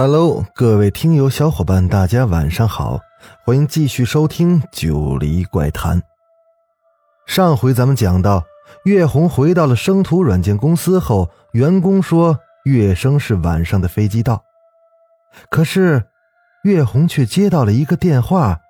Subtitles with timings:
[0.00, 3.00] Hello，各位听友小伙伴，大家晚上好，
[3.44, 6.00] 欢迎继续收听《九黎怪谈》。
[7.26, 8.44] 上回咱们讲到，
[8.84, 14.40] 月红回到了生图软件公司后，员工说月生是晚上的飞机到，
[15.50, 16.04] 可是
[16.62, 18.60] 月红却接到了一个电话，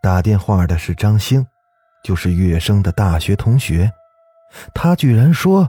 [0.00, 1.46] 打电话的是张星，
[2.02, 3.92] 就是月生的大学同学，
[4.72, 5.68] 他居然说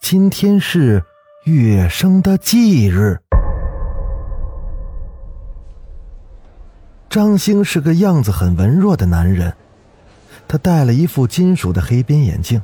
[0.00, 1.04] 今天是
[1.44, 3.20] 月生的忌日。
[7.16, 9.50] 张星是个样子很文弱的男人，
[10.46, 12.60] 他戴了一副金属的黑边眼镜，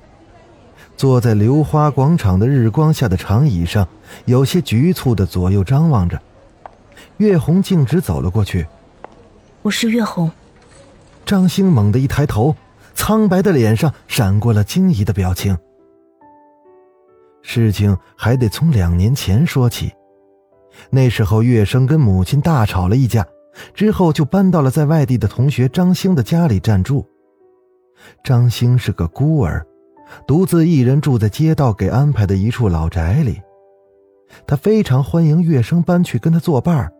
[0.95, 3.89] 坐在流花广场的日光下的长椅上，
[4.27, 6.21] 有些局促的左右张望着。
[7.17, 8.67] 月红径直走了过去。
[9.63, 10.31] 我是月红。
[11.25, 12.55] 张星猛地一抬头，
[12.95, 15.57] 苍白的脸上闪过了惊疑的表情。
[17.41, 19.91] 事情还得从两年前说起，
[20.91, 23.27] 那时候月生跟母亲大吵了一架。
[23.75, 27.06] 之后就搬到了在外地的同学张星的家里暂住。
[28.25, 29.64] 张星是个孤儿，
[30.27, 33.41] 独自一人住在街道给安排的一处老宅里。
[34.47, 36.91] 他非常欢迎月生搬去跟他作伴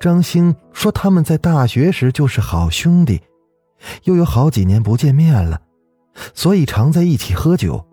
[0.00, 3.22] 张星说他们在大学时就是好兄弟，
[4.02, 5.60] 又有好几年不见面了，
[6.34, 7.86] 所以常在一起喝酒。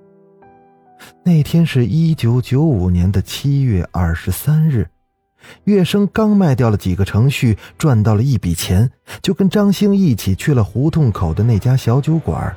[1.23, 4.87] 那天是一九九五年的七月二十三日。
[5.65, 8.89] 月生刚卖掉了几个程序，赚到了一笔钱，
[9.21, 12.55] 就跟张星一起去了胡同口的那家小酒馆。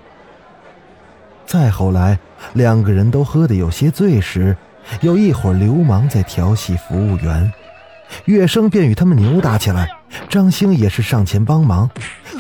[1.47, 2.19] 再后来，
[2.55, 4.57] 两个人都喝得有些醉时，
[5.01, 7.53] 有一伙流氓在调戏服务员，
[8.25, 9.89] 月生便与他们扭打起来，
[10.29, 11.89] 张星也是上前帮忙，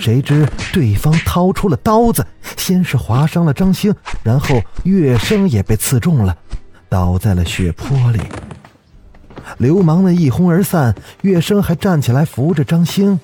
[0.00, 6.37] 谁知对方掏出了刀子，先是划伤了张星，然后月生也被刺中了，
[6.88, 8.21] 倒在了血泊里。
[9.59, 13.19] 流氓们一哄而散，月生还站起来扶着张星。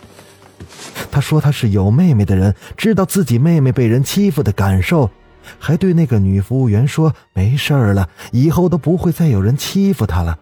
[1.11, 5.11] 他说他是有妹妹的人，知道自己妹妹被人欺负的感受，
[5.59, 10.39] 还对那个女服务员说没事了，以后都不会再有人欺负她了。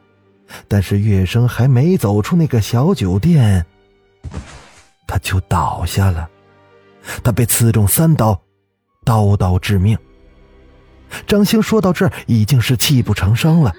[0.67, 3.65] 但是月生还没走出那个小酒店，
[5.06, 6.28] 他就倒下了，
[7.22, 8.41] 他被刺中三刀，
[9.05, 9.97] 刀刀致命。
[11.27, 13.75] 张星说到这儿已经是泣不成声了。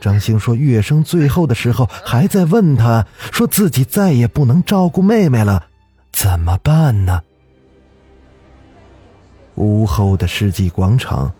[0.00, 5.66] 张星说：“月生最后的时候还在问他，说自己再也不能照顾妹妹了，
[6.12, 7.22] 怎么办呢？”
[9.56, 11.32] 午后的世纪广场，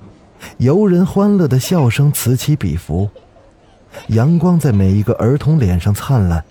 [0.59, 3.09] 游人欢乐的笑声此起彼伏，
[4.09, 6.45] 阳光在每一个儿童脸上灿烂，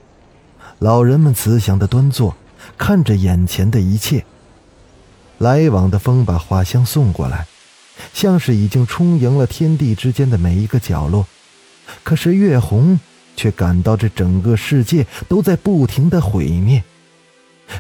[0.80, 2.36] 老人们慈祥的端坐，
[2.78, 4.26] 看着眼前的一切。
[5.38, 7.48] 来往的风把花香送过来，
[8.14, 11.26] 像是已经充盈了天地之间的每一个角落。
[12.04, 13.00] 可是月红
[13.36, 16.84] 却感到这整个世界都在不停的毁灭，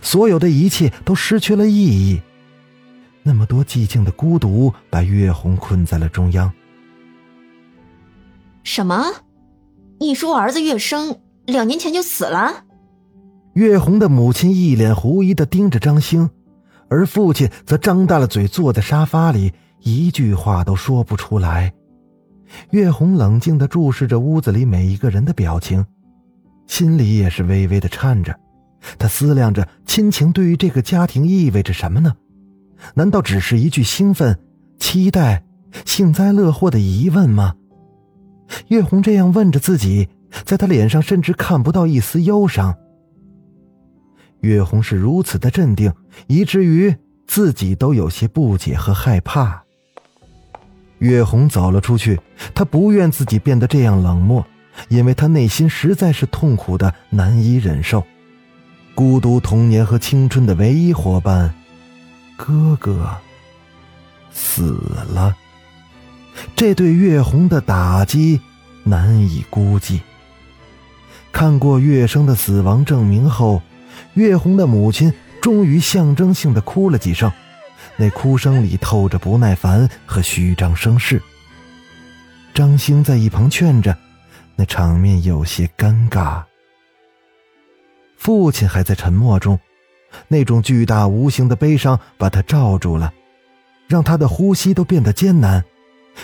[0.01, 2.21] 所有的一切都失去了意义。
[3.23, 6.51] 那么多寂静的孤独把月红困在了中央。
[8.63, 9.05] 什么？
[9.99, 12.63] 你说我儿子月生两年前就死了？
[13.53, 16.29] 月红的母亲一脸狐疑的盯着张星，
[16.87, 21.73] 而父亲则张大了嘴坐在沙发里，一句话都说不出来。
[22.71, 25.85] 月红冷静地注视着屋子里每一个人的表情，
[26.67, 28.37] 心里也是微微的颤着。
[28.97, 32.13] 他思量着亲情对于这个家庭意味着什么呢？
[32.93, 34.39] 难道只是一句兴奋、
[34.77, 35.43] 期待、
[35.85, 37.55] 幸灾乐祸的疑问吗？
[38.69, 40.07] 月红这样问着自己，
[40.45, 42.75] 在他脸上甚至看不到一丝忧伤。
[44.39, 45.93] 月红是如此的镇定，
[46.27, 46.95] 以至于
[47.27, 49.61] 自己都有些不解和害怕。
[50.99, 52.19] 月红走了出去，
[52.53, 54.45] 她不愿自己变得这样冷漠，
[54.87, 58.05] 因为她内心实在是痛苦的难以忍受。
[58.93, 61.53] 孤独童年和青春的唯一伙伴，
[62.35, 63.15] 哥哥
[64.31, 64.73] 死
[65.13, 65.35] 了，
[66.55, 68.41] 这对月红的打击
[68.83, 70.01] 难以估计。
[71.31, 73.61] 看过月生的死亡证明后，
[74.15, 77.31] 月红的母亲终于象征性的哭了几声。
[77.99, 81.21] 那哭声里透着不耐烦和虚张声势。
[82.53, 83.95] 张星在一旁劝着，
[84.55, 86.41] 那场面有些尴尬。
[88.17, 89.59] 父亲还在沉默中，
[90.29, 93.13] 那种巨大无形的悲伤把他罩住了，
[93.87, 95.61] 让他的呼吸都变得艰难。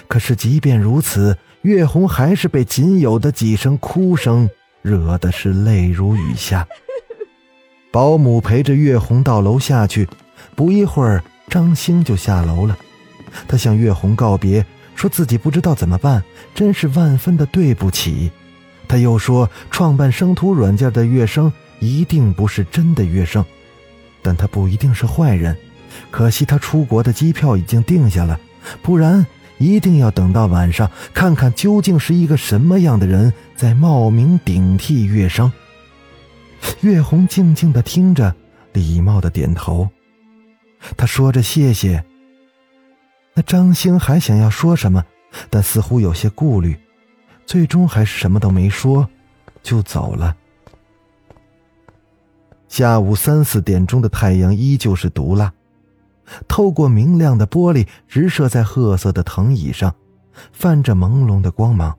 [0.08, 4.50] 可是即便如此，月红还是被仅有的几声哭声
[4.82, 6.66] 惹得是泪如雨下。
[7.92, 10.08] 保姆陪着月红到楼下去，
[10.56, 12.78] 不一会儿，张兴就下楼了。
[13.48, 14.66] 他向月红告别，
[14.96, 18.32] 说自己不知道怎么办，真是万分的对不起。
[18.88, 23.44] 他又说，创办生图软件的月生一定不是真的月生，
[24.22, 25.56] 但他不一定是坏人。
[26.12, 28.40] 可惜他出国的机票已经定下了，
[28.82, 29.26] 不然
[29.58, 35.52] 一定要等到晚上，看看究竟是一个什么样的人在冒名顶替月生。
[36.82, 38.36] 月红静静的听着，
[38.74, 39.90] 礼貌的点头。
[40.98, 42.04] 他说着谢谢。
[43.34, 45.04] 那张兴还想要说什么，
[45.50, 46.78] 但似乎有些顾虑，
[47.46, 49.10] 最终还是什么都没说，
[49.62, 50.36] 就走了。
[52.68, 55.54] 下午三四点钟的太阳依旧是毒辣，
[56.48, 59.94] 透过明亮的玻璃直射在褐色的藤椅上，
[60.52, 61.98] 泛着朦胧的光芒。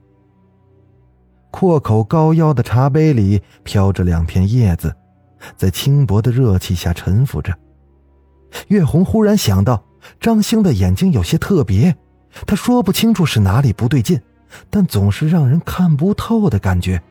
[1.49, 4.95] 阔口高腰的茶杯里飘着两片叶子，
[5.55, 7.57] 在轻薄的热气下沉浮着。
[8.67, 9.83] 月红忽然想到，
[10.19, 11.95] 张兴的眼睛有些特别，
[12.45, 14.21] 他说不清楚是哪里不对劲，
[14.69, 17.01] 但总是让人看不透的感觉。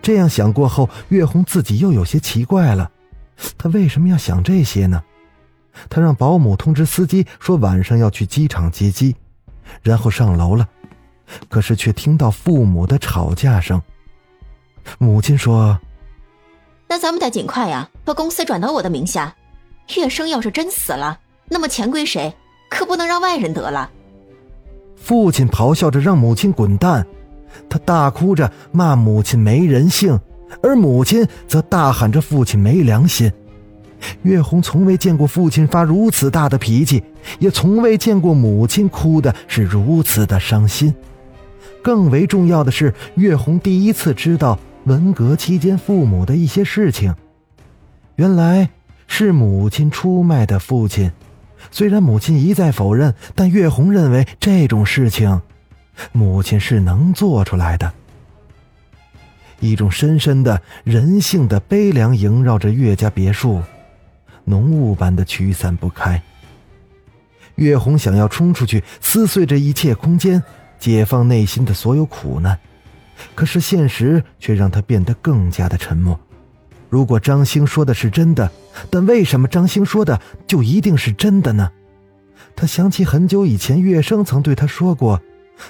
[0.00, 2.90] 这样想过后，月红自己又有些奇怪了，
[3.58, 5.02] 他为什么要想这些呢？
[5.88, 9.16] 他让保姆通知司机说晚上要去机场接机，
[9.82, 10.68] 然后上楼了。
[11.48, 13.80] 可是却听到父母的吵架声。
[14.98, 15.80] 母亲说
[16.88, 19.34] ：“那咱们得尽快呀，把公司转到我的名下。
[19.96, 21.18] 月生要是真死了，
[21.48, 22.32] 那么钱归谁？
[22.70, 23.90] 可不能让外人得了。”
[24.96, 27.06] 父亲咆哮着让母亲滚蛋，
[27.68, 30.18] 他大哭着骂母亲没人性，
[30.62, 33.30] 而母亲则大喊着父亲没良心。
[34.22, 37.02] 月红从未见过父亲发如此大的脾气，
[37.38, 40.94] 也从未见过母亲哭的是如此的伤心。
[41.82, 47.14] 更为重要的是，月红第一次知道文革期间父母的一些事情。
[48.16, 48.70] 原来
[49.14, 51.12] 是母亲出卖的父亲。
[51.70, 55.42] 虽然母亲一再否认，但月红认为这种事情，
[56.12, 57.92] 母亲是能做出来的。
[59.60, 63.60] 一种深深的人性的悲凉萦绕着岳家别墅，
[64.44, 66.22] 浓雾般的驱散不开。
[67.56, 70.42] 月红想要冲出去，撕碎这一切空间。
[70.78, 72.58] 解放内心的所有苦难，
[73.34, 76.18] 可是现实却让他变得更加的沉默。
[76.88, 78.50] 如果张兴说的是真的，
[78.90, 81.70] 但为什么张兴说的就一定是真的呢？
[82.54, 85.20] 他想起很久以前，月生曾对他说过，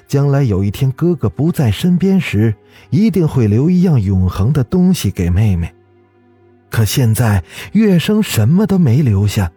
[0.06, 2.54] 将来有一天哥哥不在身边时，
[2.90, 5.72] 一定会留一样永恒的东西给妹妹。
[6.70, 9.52] 可现在月生什么都没留下，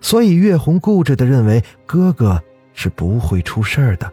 [0.00, 2.42] 所以月红固执的认为哥哥
[2.74, 4.12] 是不会出事的。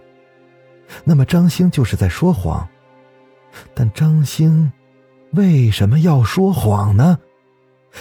[1.03, 2.67] 那么张兴就是在说谎，
[3.73, 4.71] 但张兴
[5.31, 7.17] 为什么要说谎呢？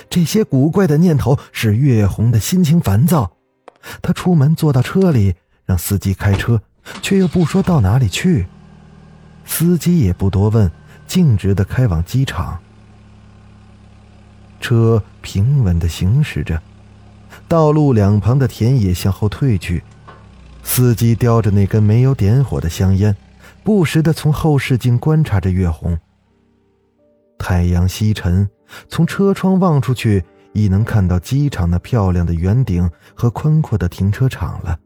[0.08, 3.32] 这些古怪的念头使月红的心情烦躁。
[4.00, 5.34] 他出门坐到车里，
[5.64, 6.62] 让司机开车，
[7.00, 8.46] 却又不说到哪里去。
[9.44, 10.70] 司机也不多问，
[11.06, 12.60] 径直的开往机场。
[14.60, 16.62] 车平稳的行驶着，
[17.48, 19.82] 道路两旁的田野向后退去。
[20.62, 23.16] 司机叼着那根没有点火的香烟，
[23.64, 25.98] 不时的从后视镜观察着月红。
[27.36, 28.48] 太阳西沉，
[28.88, 34.78] 从车窗望出去，已能看到机场那漂亮的圆顶和宽阔的停车场了。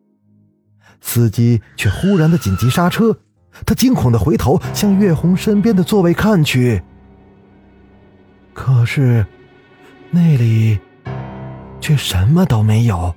[1.00, 3.16] 司机却忽然的紧急刹车，
[3.64, 6.82] 他惊恐的回头向月红身边的座位看去，
[8.52, 9.26] 可是
[10.10, 10.78] 那里
[11.80, 13.14] 却什么都没有。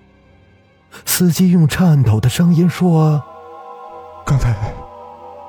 [1.06, 3.22] 司机用颤抖的声音说
[4.26, 4.56] ：“刚才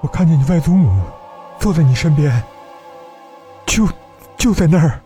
[0.02, 1.02] 我看见你外祖母
[1.58, 2.42] 坐在你身边，
[3.66, 3.88] 就
[4.40, 5.00] 就在那儿。”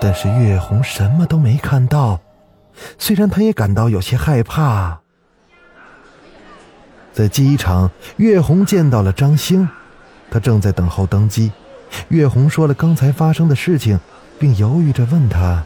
[0.00, 2.20] 但是月红什么都没看到，
[2.96, 5.00] 虽然她也感到有些害怕。
[7.12, 9.68] 在机场，月红见到了张兴，
[10.30, 11.50] 他正在等候登机。
[12.10, 13.98] 月红说了刚才发生的事情，
[14.38, 15.64] 并犹豫着问他：“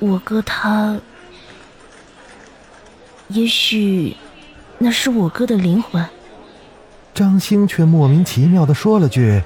[0.00, 0.98] 我哥他……”
[3.28, 4.16] 也许，
[4.78, 6.04] 那是我哥的灵魂。
[7.14, 9.40] 张兴却莫名其妙的说了句：“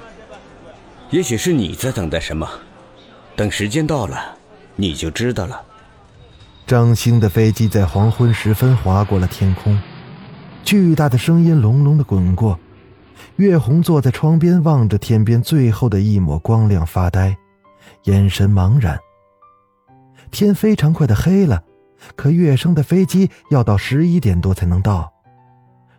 [1.13, 2.49] 也许是你在等待什么，
[3.35, 4.35] 等时间到了，
[4.75, 5.61] 你就知道了。”
[6.65, 9.79] 张兴的飞机在黄昏时分划过了天空，
[10.63, 12.59] 巨大的声音隆隆的滚过。
[13.35, 17.37] 月红坐在窗边，望着天边最后的一抹光亮发呆，
[18.05, 18.97] 眼神茫然。
[20.31, 21.61] 天非常快的黑了，
[22.15, 25.13] 可月升的飞机要到十一点多才能到。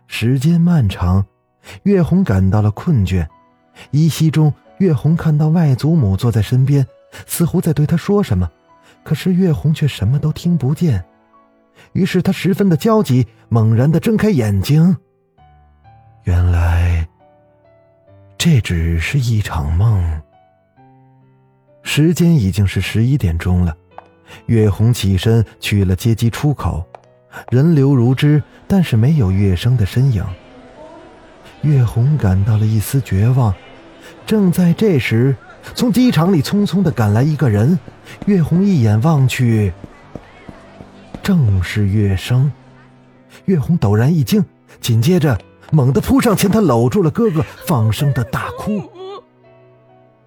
[0.07, 1.25] 时间漫长，
[1.83, 3.25] 月红感到了困倦。
[3.91, 4.53] 依稀中，
[4.85, 6.85] 月红看到外祖母坐在身边，
[7.25, 8.47] 似乎在对她说什么，
[9.03, 11.03] 可是月红却什么都听不见。
[11.93, 14.95] 于是她十分的焦急，猛然的睁开眼睛。
[16.25, 17.07] 原来，
[18.37, 20.21] 这只是一场梦。
[21.81, 23.75] 时间已经是十一点钟了，
[24.45, 26.85] 月红起身去了接机出口，
[27.49, 28.41] 人流如织。
[28.67, 30.23] 但是没有月生的身影。
[31.63, 33.51] 月红感到了一丝绝望。
[34.25, 35.35] 正在这时，
[35.73, 37.77] 从机场里匆匆的赶来一个人。
[38.25, 39.73] 月红一眼望去，
[41.23, 42.51] 正是月生。
[43.45, 44.43] 月红陡然一惊，
[44.79, 45.37] 紧接着
[45.71, 48.77] 猛地扑上前，他搂住了哥哥，放声的大哭。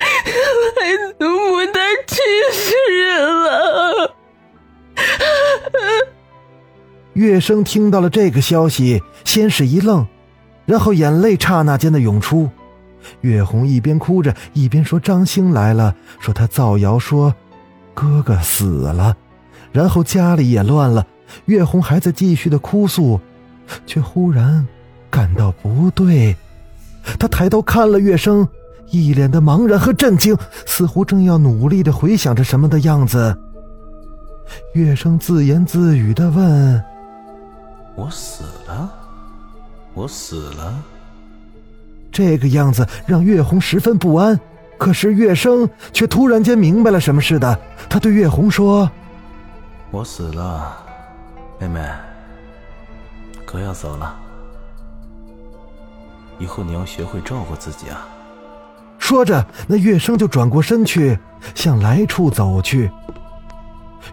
[0.00, 2.20] 外祖母她去
[2.52, 2.74] 世
[3.18, 4.14] 了。
[7.14, 10.06] 月生听到了这个消息，先是一愣，
[10.66, 12.48] 然后眼泪刹那间的涌出。
[13.20, 17.34] 月红一边哭着，一边说：“张兴来了，说他造谣说
[17.94, 19.16] 哥哥死了。”
[19.72, 21.06] 然后家里也乱了。
[21.44, 23.20] 月红还在继续的哭诉，
[23.86, 24.66] 却忽然
[25.10, 26.34] 感到不对。
[27.18, 28.48] 他抬头看了月生，
[28.90, 30.36] 一脸的茫然和震惊，
[30.66, 33.38] 似乎正要努力的回想着什么的样子。
[34.72, 36.82] 月生自言自语的问。
[37.94, 38.90] 我死了，
[39.92, 40.74] 我死了。
[42.18, 44.36] 这个样子让月红十分不安，
[44.76, 47.56] 可是月生却突然间明白了什么似的。
[47.88, 48.90] 他对月红说
[49.92, 50.76] ：“我死了，
[51.60, 51.80] 妹妹，
[53.46, 54.18] 哥要走了，
[56.40, 58.08] 以后你要学会照顾自己啊。”
[58.98, 61.16] 说着，那月生就转过身去，
[61.54, 62.90] 向来处走去。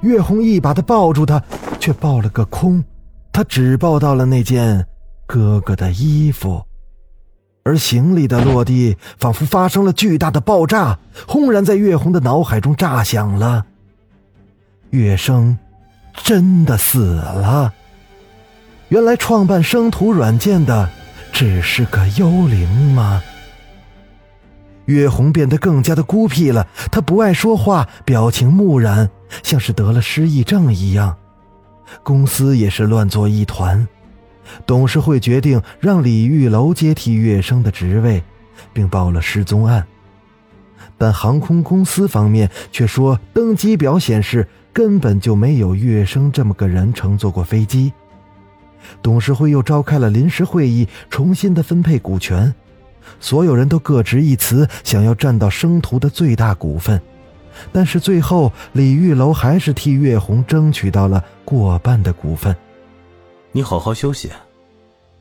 [0.02, 1.42] 月红一把的抱住他，
[1.80, 2.84] 却抱了个空。
[3.34, 4.86] 他只抱到了那件
[5.26, 6.64] 哥哥的衣服，
[7.66, 13.66] 而行李的落地仿佛发生了巨大的爆炸，轰然在月红的脑海中炸响了。
[14.92, 15.58] 月生
[16.24, 17.74] 真的死了。
[18.90, 20.88] 原来创办生图软件的
[21.34, 23.24] 只是个幽灵吗？
[24.86, 29.10] 月红变得更加的孤僻了，他不爱说话，表情木然，
[29.42, 31.18] 像是得了失忆症一样。
[32.04, 33.88] 公司也是乱作一团，
[34.66, 38.24] 董事会决定让李玉楼接替月生的职位，
[38.74, 39.86] 并报了失踪案。
[40.98, 47.92] 但航空公司方面却说，登机表显示根本就没有月生这么个人乘坐过飞机。
[49.02, 52.54] 董事会又召开了临时会议，重新的分配股权，
[53.20, 57.02] 所有人都各执一词，想要占到生图的最大股份。
[57.72, 62.56] 但是最后，李玉楼还是替月红争取到了过半的股份。
[63.56, 64.30] 你好好休息，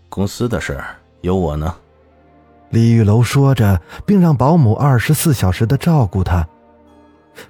[0.08, 1.72] 公司的事儿有我呢。
[2.70, 6.44] 李玉楼说着，并让保姆二十四小时的照顾他。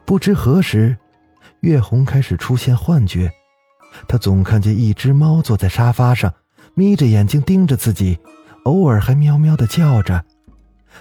[0.05, 0.95] 不知何时，
[1.61, 3.33] 月红开始出现幻觉，
[4.07, 6.31] 她总看见一只猫坐在沙发上，
[6.75, 8.19] 眯着眼睛盯着自己，
[8.65, 10.23] 偶尔还喵喵的叫着，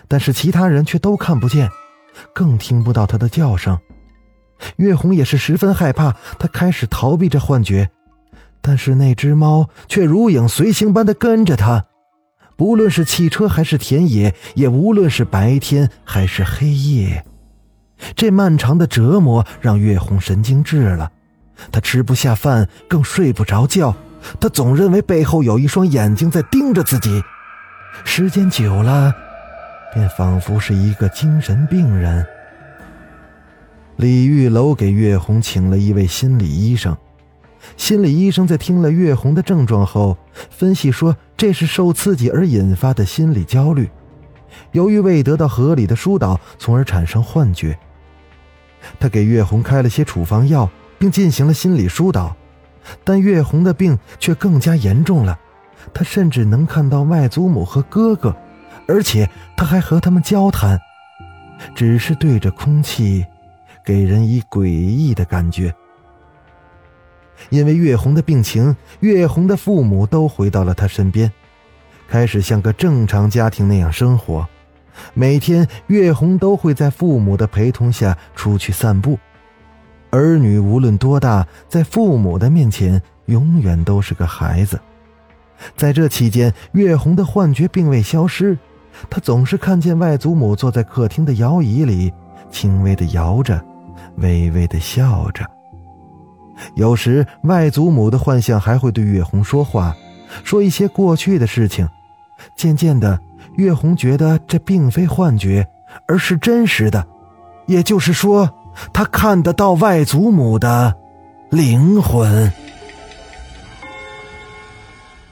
[0.07, 1.69] 但是其他人却都看不见。
[2.33, 3.77] 更听不到他的叫声，
[4.77, 7.91] 月红也是十分害怕，他开始逃避这幻觉，
[8.65, 11.85] 但是那只猫却如影随形般的跟着他，
[12.55, 17.25] 不论是汽车还是田野，也无论是白天还是黑夜，
[18.15, 21.11] 这漫长的折磨让月红神经质了，
[21.73, 23.93] 他吃不下饭，更睡不着觉，
[24.39, 27.21] 他总认为背后有一双眼睛在盯着自己，
[28.05, 29.13] 时间久了。
[29.93, 32.25] 便仿佛是一个精神病人。
[33.97, 36.97] 李玉楼给月红请了一位心理医生，
[37.77, 40.17] 心理医生在听了月红的症状后，
[40.49, 43.89] 分析说这是受刺激而引发的心理焦虑，
[44.71, 47.77] 由于未得到合理的疏导，从而产生幻觉。
[48.99, 52.35] 他给月红开了些处方药，并进行了心理疏导，
[53.03, 55.39] 但月红的病却更加严重了，
[55.93, 58.35] 他甚至能看到外祖母和哥哥。
[58.85, 60.77] 而且他还和他们交谈，
[61.73, 63.25] 只是对着空气，
[63.85, 65.73] 给人以诡异的感觉。
[67.49, 71.31] 因为月红的病情，月红的父母都回到了他身边，
[72.07, 74.47] 开始像个正常家庭那样生活。
[75.13, 79.17] 每天，月红都会在父母的陪同下出去散步。
[80.11, 84.79] 儿女无论多大，在父母的面前永远都是个孩子。
[85.75, 88.57] 在这期间，月红的幻觉并未消失。
[89.09, 92.13] 他总是看见外祖母坐在客厅的摇椅里，
[92.51, 93.59] 轻微的摇着，
[94.17, 95.43] 微微的笑着。
[96.75, 99.95] 有时外祖母的幻象还会对月红说话，
[100.43, 101.87] 说一些过去的事情。
[102.55, 103.19] 渐渐的，
[103.55, 105.67] 月红觉得这并非幻觉，
[106.07, 107.05] 而是真实的。
[107.67, 108.49] 也就是说，
[108.93, 110.93] 他看得到外祖母的
[111.49, 112.51] 灵魂。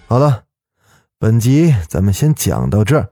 [0.08, 0.44] 好了，
[1.20, 3.10] 本集咱们先讲到这儿。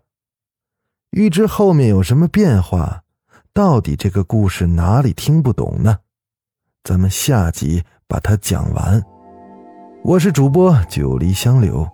[1.12, 3.02] 预知后面有什么变化，
[3.54, 5.98] 到底这个故事哪里听不懂呢？
[6.84, 9.02] 咱们下集把它讲完。
[10.04, 11.88] 我是主播九黎香柳，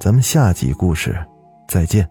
[0.00, 1.14] 咱们下集故事
[1.68, 2.08] 再见。